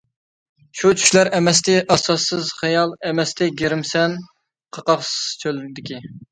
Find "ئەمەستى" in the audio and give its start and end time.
1.39-1.75, 3.11-3.53